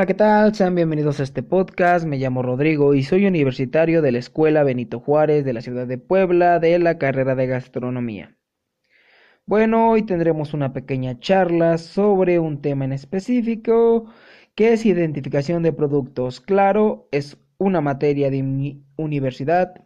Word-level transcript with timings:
Hola, 0.00 0.06
¿qué 0.06 0.14
tal? 0.14 0.54
Sean 0.54 0.74
bienvenidos 0.74 1.20
a 1.20 1.24
este 1.24 1.42
podcast. 1.42 2.06
Me 2.06 2.16
llamo 2.16 2.40
Rodrigo 2.40 2.94
y 2.94 3.02
soy 3.02 3.26
universitario 3.26 4.00
de 4.00 4.12
la 4.12 4.18
Escuela 4.18 4.64
Benito 4.64 4.98
Juárez 4.98 5.44
de 5.44 5.52
la 5.52 5.60
ciudad 5.60 5.86
de 5.86 5.98
Puebla 5.98 6.58
de 6.58 6.78
la 6.78 6.96
carrera 6.96 7.34
de 7.34 7.46
gastronomía. 7.46 8.34
Bueno, 9.44 9.90
hoy 9.90 10.00
tendremos 10.04 10.54
una 10.54 10.72
pequeña 10.72 11.18
charla 11.20 11.76
sobre 11.76 12.38
un 12.38 12.62
tema 12.62 12.86
en 12.86 12.94
específico 12.94 14.06
que 14.54 14.72
es 14.72 14.86
identificación 14.86 15.62
de 15.62 15.74
productos. 15.74 16.40
Claro, 16.40 17.06
es 17.12 17.36
una 17.58 17.82
materia 17.82 18.30
de 18.30 18.42
mi 18.42 18.82
universidad. 18.96 19.84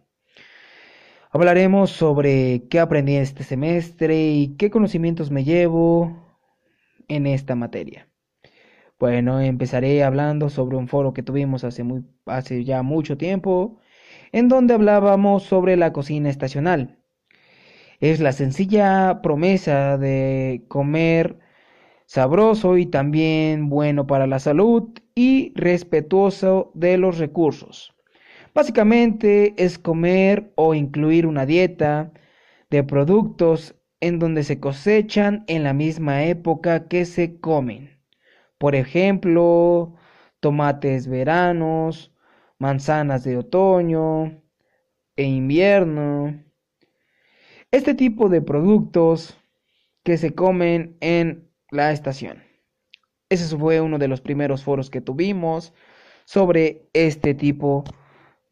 Hablaremos 1.29 1.91
sobre 1.91 2.69
qué 2.69 2.79
aprendí 2.79 3.17
este 3.17 3.43
semestre 3.43 4.15
y 4.31 4.55
qué 4.55 4.69
conocimientos 4.71 5.29
me 5.29 5.43
llevo 5.43 6.39
en 7.09 7.27
esta 7.27 7.55
materia. 7.55 8.07
Bueno, 8.99 9.41
empezaré 9.41 10.03
hablando 10.03 10.49
sobre 10.49 10.77
un 10.77 10.87
foro 10.87 11.13
que 11.13 11.23
tuvimos 11.23 11.63
hace, 11.65 11.83
muy, 11.83 12.05
hace 12.25 12.63
ya 12.63 12.81
mucho 12.81 13.17
tiempo, 13.17 13.79
en 14.31 14.47
donde 14.47 14.73
hablábamos 14.73 15.43
sobre 15.43 15.75
la 15.77 15.91
cocina 15.93 16.29
estacional. 16.29 16.99
Es 17.99 18.19
la 18.21 18.31
sencilla 18.31 19.21
promesa 19.21 19.97
de 19.97 20.63
comer 20.69 21.39
sabroso 22.05 22.77
y 22.77 22.85
también 22.85 23.69
bueno 23.69 24.07
para 24.07 24.27
la 24.27 24.39
salud 24.39 24.89
y 25.15 25.53
respetuoso 25.55 26.71
de 26.73 26.97
los 26.97 27.17
recursos. 27.17 27.93
Básicamente 28.53 29.55
es 29.57 29.79
comer 29.79 30.53
o 30.55 30.73
incluir 30.73 31.27
una 31.27 31.45
dieta 31.45 32.13
de 32.69 32.83
productos 32.83 33.75
en 33.99 34.19
donde 34.19 34.43
se 34.43 34.59
cosechan 34.59 35.43
en 35.47 35.63
la 35.63 35.73
misma 35.73 36.25
época 36.25 36.87
que 36.87 37.05
se 37.05 37.39
comen. 37.39 37.94
Por 38.65 38.73
ejemplo, 38.73 39.93
tomates 40.39 41.07
veranos, 41.07 42.11
manzanas 42.57 43.23
de 43.23 43.37
otoño 43.37 44.41
e 45.15 45.23
invierno. 45.23 46.43
Este 47.69 47.93
tipo 47.93 48.27
de 48.27 48.41
productos 48.41 49.39
que 50.01 50.17
se 50.17 50.33
comen 50.33 50.97
en 50.99 51.47
la 51.69 51.91
estación. 51.91 52.41
Ese 53.29 53.55
fue 53.55 53.81
uno 53.81 53.99
de 53.99 54.07
los 54.07 54.21
primeros 54.21 54.63
foros 54.63 54.89
que 54.89 54.99
tuvimos 54.99 55.71
sobre 56.25 56.89
este 56.93 57.35
tipo 57.35 57.83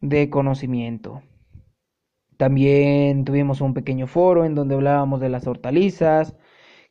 de 0.00 0.30
conocimiento. 0.30 1.24
También 2.36 3.24
tuvimos 3.24 3.60
un 3.60 3.74
pequeño 3.74 4.06
foro 4.06 4.44
en 4.44 4.54
donde 4.54 4.76
hablábamos 4.76 5.20
de 5.20 5.30
las 5.30 5.48
hortalizas, 5.48 6.36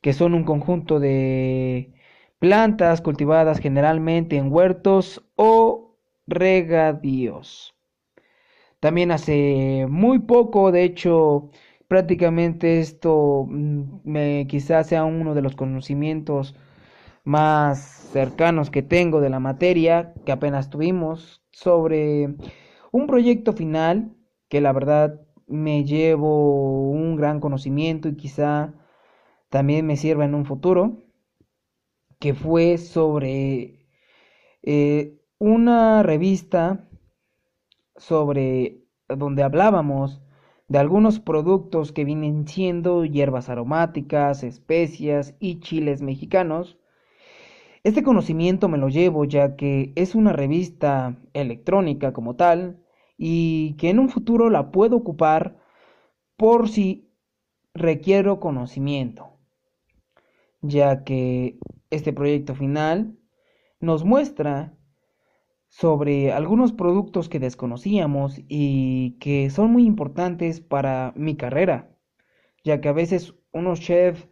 que 0.02 0.12
son 0.12 0.34
un 0.34 0.44
conjunto 0.44 1.00
de 1.00 1.93
plantas 2.44 3.00
cultivadas 3.00 3.60
generalmente 3.60 4.36
en 4.36 4.52
huertos 4.52 5.24
o 5.38 5.96
regadíos. 6.28 7.74
También 8.82 9.12
hace 9.12 9.88
muy 9.90 10.20
poco, 10.20 10.74
de 10.74 10.84
hecho, 10.84 11.52
prácticamente 11.88 12.82
esto 12.82 13.46
mm, 13.48 14.02
me, 14.04 14.46
quizás 14.50 14.88
sea 14.88 15.06
uno 15.06 15.36
de 15.36 15.42
los 15.42 15.56
conocimientos 15.56 16.54
más 17.24 17.80
cercanos 18.12 18.70
que 18.70 18.82
tengo 18.82 19.22
de 19.22 19.30
la 19.30 19.40
materia 19.40 20.14
que 20.26 20.34
apenas 20.34 20.70
tuvimos 20.70 21.42
sobre 21.50 22.36
un 22.92 23.08
proyecto 23.08 23.54
final 23.54 24.18
que 24.50 24.60
la 24.60 24.74
verdad 24.74 25.22
me 25.48 25.86
llevo 25.86 26.90
un 26.90 27.16
gran 27.16 27.40
conocimiento 27.40 28.10
y 28.10 28.18
quizá 28.18 28.74
también 29.48 29.86
me 29.86 29.96
sirva 29.96 30.26
en 30.26 30.36
un 30.36 30.44
futuro 30.44 30.98
que 32.23 32.34
fue 32.34 32.78
sobre 32.78 33.85
eh, 34.61 35.19
una 35.39 36.03
revista 36.03 36.88
sobre 37.97 38.85
donde 39.09 39.44
hablábamos 39.44 40.22
de 40.69 40.78
algunos 40.79 41.19
productos 41.19 41.91
que 41.91 42.06
vienen 42.06 42.47
siendo 42.47 43.03
hierbas 43.03 43.50
aromáticas, 43.50 44.44
especias 44.44 45.35
y 45.41 45.59
chiles 45.59 46.01
mexicanos. 46.01 46.78
Este 47.84 48.03
conocimiento 48.03 48.69
me 48.69 48.78
lo 48.78 48.88
llevo 48.88 49.25
ya 49.25 49.57
que 49.57 49.91
es 49.97 50.16
una 50.16 50.31
revista 50.31 51.17
electrónica 51.34 52.13
como 52.13 52.38
tal 52.38 52.85
y 53.17 53.73
que 53.73 53.90
en 53.90 54.00
un 54.00 54.07
futuro 54.07 54.50
la 54.50 54.72
puedo 54.72 54.95
ocupar 54.95 55.57
por 56.38 56.69
si 56.69 57.11
requiero 57.73 58.40
conocimiento, 58.40 59.34
ya 60.61 61.03
que 61.03 61.59
este 61.94 62.14
proyecto 62.14 62.56
final 62.56 63.18
nos 63.80 64.04
muestra 64.04 64.78
sobre 65.70 66.31
algunos 66.31 66.72
productos 66.72 67.30
que 67.30 67.40
desconocíamos 67.40 68.40
y 68.48 69.18
que 69.20 69.50
son 69.50 69.72
muy 69.72 69.86
importantes 69.86 70.62
para 70.62 71.14
mi 71.16 71.36
carrera, 71.36 71.98
ya 72.64 72.80
que 72.82 72.90
a 72.90 72.94
veces 72.94 73.34
uno 73.52 73.76
chef, 73.76 74.28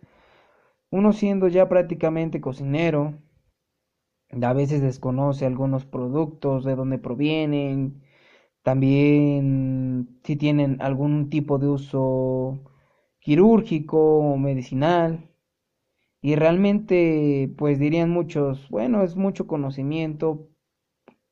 uno 0.92 1.14
siendo 1.14 1.48
ya 1.48 1.68
prácticamente 1.68 2.42
cocinero, 2.42 3.22
a 4.42 4.54
veces 4.54 4.82
desconoce 4.82 5.46
algunos 5.46 5.86
productos, 5.86 6.64
de 6.64 6.76
dónde 6.76 6.98
provienen, 7.00 8.04
también 8.64 10.20
si 10.24 10.36
tienen 10.36 10.82
algún 10.82 11.30
tipo 11.30 11.58
de 11.58 11.68
uso 11.68 12.64
quirúrgico 13.20 14.20
o 14.20 14.38
medicinal. 14.38 15.31
Y 16.22 16.36
realmente, 16.36 17.52
pues 17.58 17.80
dirían 17.80 18.10
muchos, 18.12 18.70
bueno, 18.70 19.04
es 19.04 19.16
mucho 19.16 19.48
conocimiento 19.48 20.50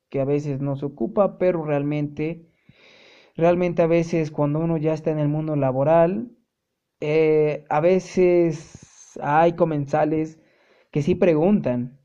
que 0.10 0.22
a 0.22 0.26
veces 0.26 0.62
nos 0.62 0.84
ocupa, 0.84 1.38
pero 1.38 1.64
realmente, 1.64 2.48
realmente 3.36 3.82
a 3.84 3.88
veces 3.88 4.32
cuando 4.32 4.60
uno 4.60 4.78
ya 4.78 4.94
está 4.94 5.12
en 5.12 5.20
el 5.20 5.28
mundo 5.30 5.56
laboral, 5.56 6.32
eh, 7.02 7.66
a 7.70 7.82
veces 7.82 9.20
hay 9.22 9.54
comensales 9.54 10.40
que 10.92 11.02
sí 11.04 11.16
preguntan 11.16 12.00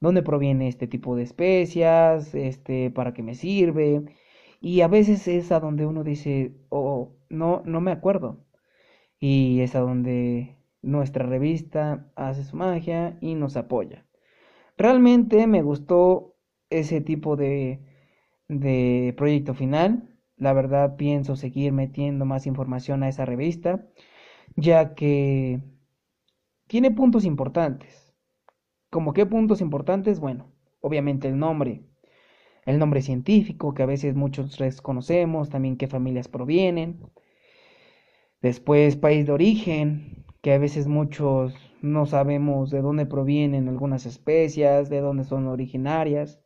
dónde 0.00 0.22
proviene 0.22 0.68
este 0.68 0.86
tipo 0.88 1.16
de 1.16 1.24
especias, 1.24 2.34
este, 2.34 2.90
para 2.90 3.14
qué 3.14 3.22
me 3.22 3.34
sirve, 3.34 4.04
y 4.60 4.82
a 4.82 4.88
veces 4.88 5.28
es 5.28 5.52
a 5.52 5.60
donde 5.60 5.86
uno 5.86 6.04
dice, 6.04 6.52
oh, 6.70 7.14
no, 7.30 7.62
no 7.66 7.80
me 7.80 7.92
acuerdo, 7.92 8.44
y 9.20 9.60
es 9.60 9.74
a 9.76 9.80
donde 9.80 10.55
nuestra 10.86 11.26
revista 11.26 12.06
hace 12.14 12.44
su 12.44 12.56
magia 12.56 13.18
y 13.20 13.34
nos 13.34 13.56
apoya. 13.56 14.06
Realmente 14.78 15.46
me 15.46 15.62
gustó 15.62 16.36
ese 16.70 17.00
tipo 17.00 17.36
de, 17.36 17.80
de 18.48 19.12
proyecto 19.16 19.54
final. 19.54 20.16
La 20.36 20.52
verdad 20.52 20.96
pienso 20.96 21.34
seguir 21.34 21.72
metiendo 21.72 22.24
más 22.24 22.46
información 22.46 23.02
a 23.02 23.08
esa 23.08 23.24
revista, 23.24 23.86
ya 24.54 24.94
que 24.94 25.60
tiene 26.68 26.90
puntos 26.92 27.24
importantes. 27.24 28.14
¿Como 28.90 29.12
qué 29.12 29.26
puntos 29.26 29.60
importantes? 29.60 30.20
Bueno, 30.20 30.52
obviamente 30.80 31.26
el 31.28 31.38
nombre, 31.38 31.82
el 32.64 32.78
nombre 32.78 33.02
científico, 33.02 33.74
que 33.74 33.82
a 33.82 33.86
veces 33.86 34.14
muchos 34.14 34.56
desconocemos, 34.58 35.50
también 35.50 35.76
qué 35.76 35.88
familias 35.88 36.28
provienen. 36.28 37.00
Después, 38.40 38.96
país 38.96 39.26
de 39.26 39.32
origen, 39.32 40.25
que 40.46 40.52
a 40.52 40.58
veces 40.58 40.86
muchos 40.86 41.56
no 41.82 42.06
sabemos 42.06 42.70
de 42.70 42.80
dónde 42.80 43.04
provienen 43.04 43.68
algunas 43.68 44.06
especias, 44.06 44.88
de 44.88 45.00
dónde 45.00 45.24
son 45.24 45.48
originarias. 45.48 46.40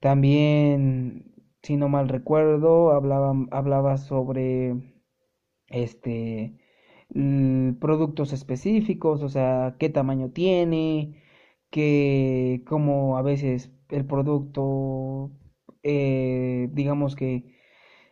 También, 0.00 1.34
si 1.62 1.76
no 1.76 1.90
mal 1.90 2.08
recuerdo, 2.08 2.92
hablaba, 2.92 3.34
hablaba 3.50 3.98
sobre 3.98 4.76
este 5.68 6.56
productos 7.80 8.32
específicos, 8.32 9.22
o 9.22 9.28
sea, 9.28 9.76
qué 9.78 9.90
tamaño 9.90 10.30
tiene, 10.30 11.22
que 11.68 12.62
como 12.66 13.18
a 13.18 13.22
veces 13.22 13.70
el 13.90 14.06
producto, 14.06 15.32
eh, 15.82 16.70
digamos 16.72 17.14
que 17.14 17.44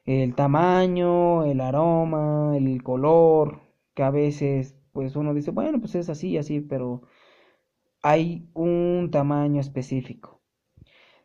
el 0.05 0.35
tamaño, 0.35 1.45
el 1.45 1.63
aroma, 1.63 2.55
el 2.57 2.83
color, 2.83 3.68
que 3.99 4.05
a 4.05 4.11
veces 4.13 4.77
pues 4.93 5.17
uno 5.17 5.35
dice, 5.35 5.51
bueno, 5.51 5.81
pues 5.81 5.97
es 5.97 6.09
así, 6.09 6.39
así, 6.39 6.61
pero 6.61 7.03
hay 8.03 8.49
un 8.55 9.11
tamaño 9.13 9.61
específico. 9.61 10.41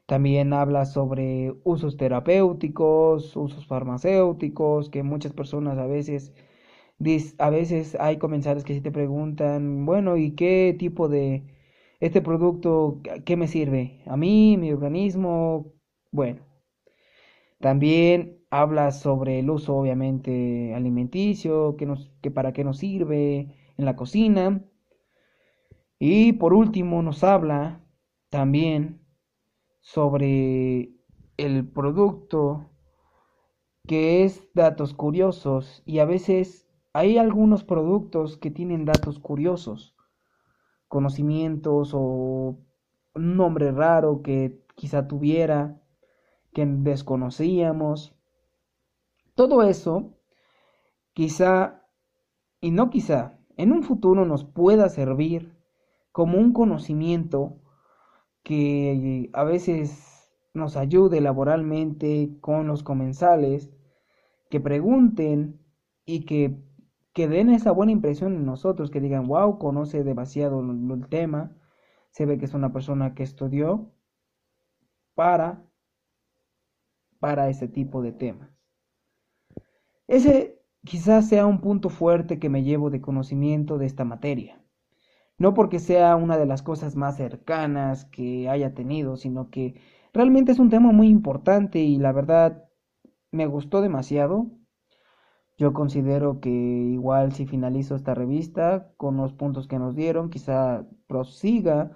También 0.08 0.54
habla 0.54 0.86
sobre 0.86 1.54
usos 1.64 1.98
terapéuticos, 1.98 3.36
usos 3.38 3.68
farmacéuticos, 3.68 4.90
que 4.90 5.04
muchas 5.04 5.34
personas 5.34 5.78
a 5.78 5.86
veces, 5.88 6.34
a 7.40 7.50
veces 7.50 7.96
hay 8.00 8.18
comensales 8.18 8.64
que 8.64 8.74
si 8.74 8.82
te 8.82 8.92
preguntan, 8.92 9.86
bueno, 9.86 10.18
¿y 10.18 10.32
qué 10.36 10.76
tipo 10.80 11.10
de 11.10 11.44
este 12.00 12.22
producto, 12.22 13.02
qué 13.26 13.38
me 13.38 13.48
sirve? 13.48 14.02
¿A 14.08 14.18
mí, 14.18 14.58
mi 14.58 14.72
organismo? 14.74 15.74
Bueno, 16.12 16.42
también 17.60 18.43
habla 18.62 18.92
sobre 18.92 19.40
el 19.40 19.50
uso 19.50 19.76
obviamente 19.76 20.76
alimenticio, 20.76 21.76
que, 21.76 21.88
nos, 21.88 22.12
que 22.22 22.30
para 22.30 22.54
qué 22.54 22.64
nos 22.64 22.78
sirve 22.78 23.50
en 23.78 23.86
la 23.86 23.96
cocina. 23.96 24.64
Y 25.98 26.34
por 26.34 26.54
último 26.54 27.02
nos 27.02 27.24
habla 27.24 27.82
también 28.30 29.02
sobre 29.82 30.92
el 31.38 31.68
producto 31.68 32.70
que 33.88 34.24
es 34.24 34.48
datos 34.54 34.94
curiosos 34.94 35.82
y 35.86 36.00
a 36.00 36.06
veces 36.06 36.70
hay 36.94 37.18
algunos 37.18 37.64
productos 37.64 38.38
que 38.38 38.52
tienen 38.52 38.86
datos 38.86 39.18
curiosos, 39.18 39.96
conocimientos 40.88 41.92
o 41.94 42.60
un 43.16 43.36
nombre 43.36 43.72
raro 43.72 44.22
que 44.22 44.64
quizá 44.76 45.08
tuviera, 45.08 45.82
que 46.54 46.68
desconocíamos. 46.68 48.16
Todo 49.36 49.64
eso, 49.64 50.16
quizá, 51.14 51.84
y 52.62 52.72
no 52.72 52.90
quizá, 52.92 53.40
en 53.58 53.72
un 53.72 53.84
futuro 53.84 54.26
nos 54.26 54.46
pueda 54.46 54.90
servir 54.90 55.58
como 56.12 56.38
un 56.38 56.54
conocimiento 56.54 57.60
que 58.44 59.30
a 59.34 59.44
veces 59.44 60.30
nos 60.54 60.78
ayude 60.78 61.20
laboralmente 61.22 62.38
con 62.42 62.68
los 62.68 62.84
comensales, 62.84 63.72
que 64.52 64.60
pregunten 64.60 65.60
y 66.06 66.26
que, 66.26 66.62
que 67.14 67.28
den 67.28 67.50
esa 67.50 67.72
buena 67.72 67.92
impresión 67.92 68.36
en 68.36 68.46
nosotros, 68.46 68.92
que 68.92 69.02
digan, 69.02 69.28
wow, 69.28 69.58
conoce 69.58 70.04
demasiado 70.04 70.62
el 70.62 71.08
tema, 71.10 71.56
se 72.12 72.28
ve 72.28 72.38
que 72.38 72.46
es 72.46 72.54
una 72.54 72.72
persona 72.72 73.16
que 73.16 73.24
estudió 73.24 73.92
para, 75.16 75.66
para 77.20 77.50
ese 77.50 77.68
tipo 77.68 78.04
de 78.04 78.12
temas. 78.12 78.63
Ese 80.08 80.62
quizás 80.84 81.30
sea 81.30 81.46
un 81.46 81.62
punto 81.62 81.90
fuerte 81.90 82.40
que 82.40 82.50
me 82.50 82.64
llevo 82.64 82.90
de 82.90 83.02
conocimiento 83.02 83.78
de 83.78 83.86
esta 83.86 84.06
materia. 84.06 84.62
No 85.38 85.54
porque 85.54 85.80
sea 85.80 86.16
una 86.16 86.38
de 86.38 86.46
las 86.46 86.62
cosas 86.62 86.96
más 86.96 87.18
cercanas 87.18 88.06
que 88.06 88.50
haya 88.50 88.74
tenido, 88.74 89.18
sino 89.18 89.50
que 89.50 89.82
realmente 90.14 90.52
es 90.52 90.60
un 90.60 90.70
tema 90.70 90.92
muy 90.92 91.08
importante 91.08 91.80
y 91.80 91.98
la 91.98 92.12
verdad 92.12 92.66
me 93.32 93.48
gustó 93.48 93.82
demasiado. 93.82 94.48
Yo 95.58 95.74
considero 95.74 96.40
que 96.40 96.50
igual 96.50 97.34
si 97.34 97.46
finalizo 97.46 97.96
esta 97.96 98.14
revista 98.14 98.92
con 98.98 99.18
los 99.18 99.34
puntos 99.34 99.68
que 99.68 99.80
nos 99.80 99.96
dieron, 99.96 100.30
quizá 100.30 100.86
prosiga 101.08 101.92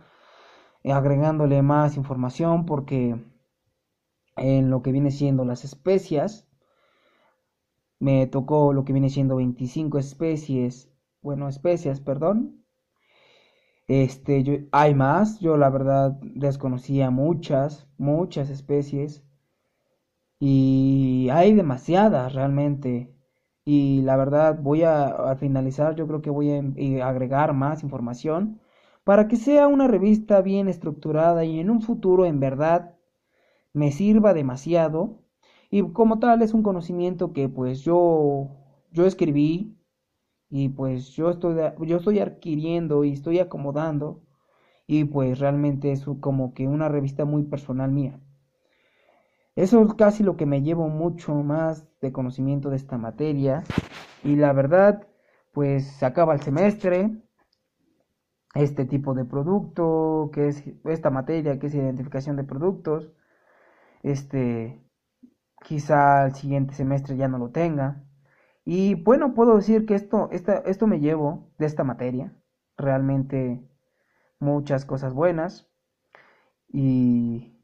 agregándole 0.83 1.62
más 1.62 1.98
información 1.98 2.65
porque 2.65 3.15
en 4.36 4.69
lo 4.69 4.81
que 4.81 4.92
viene 4.92 5.12
siendo 5.12 5.44
las 5.45 5.65
especias, 5.65 6.48
me 8.00 8.28
tocó 8.28 8.74
lo 8.74 8.86
que 8.86 8.94
viene 8.94 9.10
siendo 9.10 9.38
25 9.38 9.98
especies, 10.00 10.92
bueno, 11.22 11.50
especias, 11.50 12.00
perdón. 12.00 12.64
Este, 13.88 14.68
hay 14.72 14.94
más, 14.96 15.40
yo 15.40 15.58
la 15.58 15.70
verdad 15.70 16.18
desconocía 16.22 17.10
muchas, 17.10 17.88
muchas 17.98 18.50
especies 18.50 19.24
y 20.40 21.30
hay 21.32 21.54
demasiadas 21.54 22.34
realmente. 22.34 23.14
Y 23.66 24.02
la 24.04 24.16
verdad 24.18 24.58
voy 24.62 24.84
a, 24.84 25.36
finalizar, 25.40 25.96
yo 25.96 26.08
creo 26.08 26.22
que 26.22 26.30
voy 26.30 26.52
a 26.52 27.08
agregar 27.08 27.54
más 27.54 27.84
información 27.84 28.62
para 29.04 29.28
que 29.28 29.38
sea 29.38 29.68
una 29.68 29.88
revista 29.88 30.42
bien 30.42 30.68
estructurada 30.68 31.46
y 31.46 31.60
en 31.60 31.70
un 31.70 31.82
futuro 31.82 32.26
en 32.26 32.40
verdad 32.40 32.96
me 33.74 33.92
sirva 33.92 34.34
demasiado 34.34 35.20
y 35.69 35.84
como 35.92 36.19
tal 36.19 36.42
es 36.42 36.54
un 36.54 36.64
conocimiento 36.64 37.34
que 37.34 37.50
pues 37.50 37.81
yo 37.81 38.50
yo 38.92 39.06
escribí 39.06 39.78
y 40.50 40.69
pues 40.69 41.10
yo 41.10 41.30
estoy 41.30 41.56
yo 41.86 41.98
estoy 41.98 42.19
adquiriendo 42.19 43.04
y 43.04 43.14
estoy 43.14 43.40
acomodando 43.40 44.22
y 44.88 45.04
pues 45.06 45.40
realmente 45.40 45.92
es 45.92 46.06
como 46.22 46.54
que 46.54 46.68
una 46.68 46.88
revista 46.88 47.25
muy 47.25 47.44
personal 47.44 47.92
mía. 47.92 48.19
Eso 49.56 49.81
es 49.84 49.94
casi 49.96 50.24
lo 50.24 50.38
que 50.38 50.46
me 50.46 50.62
llevo 50.62 50.88
mucho 50.88 51.34
más 51.36 51.88
de 52.00 52.12
conocimiento 52.12 52.70
de 52.70 52.78
esta 52.78 52.98
materia 52.98 53.63
y 54.24 54.36
la 54.36 54.54
verdad 54.54 55.08
pues 55.52 55.88
se 55.88 56.06
acaba 56.06 56.34
el 56.34 56.42
semestre 56.42 57.12
este 58.54 58.86
tipo 58.86 59.13
de 59.13 59.25
producto, 59.25 60.30
que 60.34 60.48
es 60.48 60.63
esta 60.86 61.10
materia, 61.10 61.60
que 61.60 61.68
es 61.68 61.75
identificación 61.75 62.36
de 62.36 62.44
productos. 62.44 63.12
Este, 64.04 64.80
quizá 65.63 66.25
el 66.25 66.36
siguiente 66.36 66.74
semestre 66.74 67.18
ya 67.18 67.27
no 67.27 67.38
lo 67.38 67.50
tenga. 67.50 68.04
Y 68.65 68.95
bueno, 68.95 69.33
puedo 69.33 69.56
decir 69.56 69.86
que 69.86 69.95
esto, 69.95 70.30
esto 70.31 70.88
me 70.88 71.00
llevo 71.00 71.51
de 71.57 71.65
esta 71.65 71.83
materia. 71.83 72.33
Realmente 72.77 73.62
muchas 74.39 74.86
cosas 74.86 75.13
buenas. 75.13 75.69
Y 76.68 77.57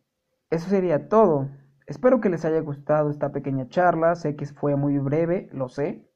eso 0.49 0.69
sería 0.69 1.09
todo. 1.09 1.49
Espero 1.87 2.21
que 2.21 2.29
les 2.29 2.45
haya 2.45 2.61
gustado 2.61 3.09
esta 3.09 3.31
pequeña 3.31 3.67
charla. 3.67 4.15
Sé 4.15 4.35
que 4.35 4.45
fue 4.45 4.75
muy 4.75 4.97
breve, 4.97 5.49
lo 5.51 5.67
sé. 5.69 6.09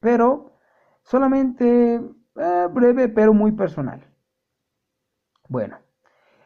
Pero 0.00 0.58
solamente 1.02 2.00
eh, 2.36 2.68
breve 2.72 3.08
pero 3.08 3.34
muy 3.34 3.52
personal. 3.52 4.06
Bueno, 5.48 5.78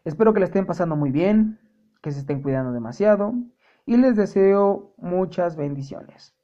espero 0.05 0.33
que 0.33 0.41
le 0.41 0.47
estén 0.47 0.67
pasando 0.67 0.97
muy 0.97 1.11
bien, 1.11 1.59
que 2.03 2.11
se 2.11 2.21
estén 2.21 2.43
cuidando 2.43 2.73
demasiado 2.73 3.35
y 3.87 3.97
les 3.97 4.17
deseo 4.17 4.95
muchas 4.97 5.57
bendiciones. 5.57 6.35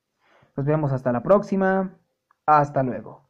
Nos 0.56 0.66
vemos 0.66 0.92
hasta 0.92 1.12
la 1.12 1.22
próxima. 1.22 1.98
Hasta 2.46 2.82
luego. 2.82 3.26